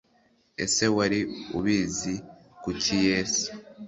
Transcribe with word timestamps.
Ese 0.63 0.83
wari 0.95 1.19
ubizi 1.57 2.13
Kuki 2.61 2.95
Yesu 3.09 3.49